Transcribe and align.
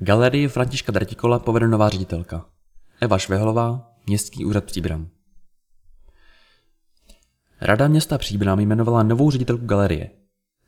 Galerii 0.00 0.48
Františka 0.48 0.92
Dratikola 0.92 1.38
povede 1.38 1.68
nová 1.68 1.88
ředitelka. 1.88 2.46
Eva 3.00 3.18
Švehlová, 3.18 3.92
Městský 4.06 4.44
úřad 4.44 4.64
Příbram. 4.64 5.08
Rada 7.60 7.88
města 7.88 8.18
Příbram 8.18 8.60
jmenovala 8.60 9.02
novou 9.02 9.30
ředitelku 9.30 9.66
galerie, 9.66 10.10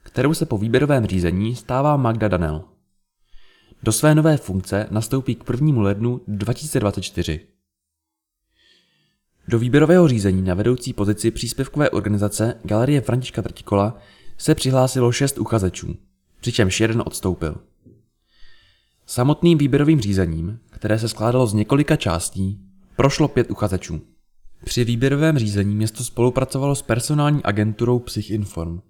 kterou 0.02 0.34
se 0.34 0.46
po 0.46 0.58
výběrovém 0.58 1.06
řízení 1.06 1.56
stává 1.56 1.96
Magda 1.96 2.28
Danel. 2.28 2.64
Do 3.82 3.92
své 3.92 4.14
nové 4.14 4.36
funkce 4.36 4.86
nastoupí 4.90 5.34
k 5.34 5.50
1. 5.50 5.82
lednu 5.82 6.20
2024. 6.28 7.46
Do 9.48 9.58
výběrového 9.58 10.08
řízení 10.08 10.42
na 10.42 10.54
vedoucí 10.54 10.92
pozici 10.92 11.30
příspěvkové 11.30 11.90
organizace 11.90 12.60
Galerie 12.64 13.00
Františka 13.00 13.42
Trtikola 13.42 13.98
se 14.38 14.54
přihlásilo 14.54 15.12
šest 15.12 15.38
uchazečů, 15.38 15.96
přičemž 16.40 16.80
jeden 16.80 17.02
odstoupil. 17.06 17.69
Samotným 19.10 19.58
výběrovým 19.58 20.00
řízením, 20.00 20.58
které 20.70 20.98
se 20.98 21.08
skládalo 21.08 21.46
z 21.46 21.54
několika 21.54 21.96
částí, 21.96 22.60
prošlo 22.96 23.28
pět 23.28 23.50
uchazečů. 23.50 24.00
Při 24.64 24.84
výběrovém 24.84 25.38
řízení 25.38 25.74
město 25.74 26.04
spolupracovalo 26.04 26.74
s 26.74 26.82
personální 26.82 27.42
agenturou 27.42 27.98
Psychinform 27.98 28.80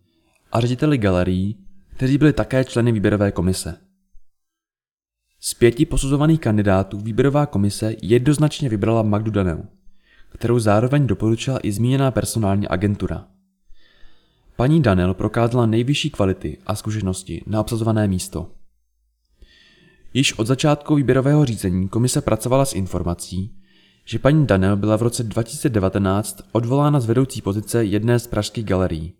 a 0.52 0.60
řediteli 0.60 0.98
galerií, 0.98 1.56
kteří 1.88 2.18
byli 2.18 2.32
také 2.32 2.64
členy 2.64 2.92
výběrové 2.92 3.32
komise. 3.32 3.76
Z 5.40 5.54
pěti 5.54 5.86
posuzovaných 5.86 6.40
kandidátů 6.40 6.98
výběrová 6.98 7.46
komise 7.46 7.94
jednoznačně 8.02 8.68
vybrala 8.68 9.02
Magdu 9.02 9.30
Danel, 9.30 9.62
kterou 10.32 10.58
zároveň 10.58 11.06
doporučila 11.06 11.58
i 11.62 11.72
zmíněná 11.72 12.10
personální 12.10 12.68
agentura. 12.68 13.26
Paní 14.56 14.82
Danel 14.82 15.14
prokázala 15.14 15.66
nejvyšší 15.66 16.10
kvality 16.10 16.58
a 16.66 16.74
zkušenosti 16.74 17.42
na 17.46 17.60
obsazované 17.60 18.08
místo. 18.08 18.59
Již 20.14 20.38
od 20.38 20.46
začátku 20.46 20.94
výběrového 20.94 21.44
řízení 21.44 21.88
komise 21.88 22.20
pracovala 22.20 22.64
s 22.64 22.74
informací, 22.74 23.56
že 24.04 24.18
paní 24.18 24.46
Danel 24.46 24.76
byla 24.76 24.96
v 24.96 25.02
roce 25.02 25.22
2019 25.22 26.40
odvolána 26.52 27.00
z 27.00 27.06
vedoucí 27.06 27.42
pozice 27.42 27.84
jedné 27.84 28.18
z 28.18 28.26
pražských 28.26 28.64
galerií. 28.64 29.12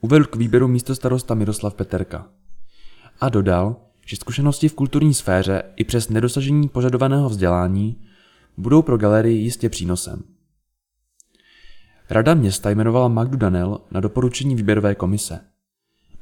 Uvedl 0.00 0.24
k 0.24 0.36
výběru 0.36 0.68
místo 0.68 0.94
starosta 0.94 1.34
Miroslav 1.34 1.74
Peterka. 1.74 2.28
A 3.20 3.28
dodal, 3.28 3.76
že 4.06 4.16
zkušenosti 4.16 4.68
v 4.68 4.74
kulturní 4.74 5.14
sféře 5.14 5.62
i 5.76 5.84
přes 5.84 6.08
nedosažení 6.08 6.68
požadovaného 6.68 7.28
vzdělání 7.28 7.96
budou 8.56 8.82
pro 8.82 8.98
galerii 8.98 9.42
jistě 9.42 9.68
přínosem. 9.68 10.22
Rada 12.10 12.34
města 12.34 12.70
jmenovala 12.70 13.08
Magdu 13.08 13.36
Danel 13.36 13.80
na 13.90 14.00
doporučení 14.00 14.54
výběrové 14.54 14.94
komise. 14.94 15.40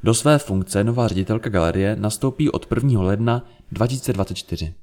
Do 0.04 0.14
své 0.14 0.38
funkce 0.38 0.84
nová 0.84 1.08
ředitelka 1.08 1.50
galerie 1.50 1.96
nastoupí 1.96 2.50
od 2.50 2.66
1. 2.74 3.02
ledna 3.02 3.44
2024. 3.72 4.74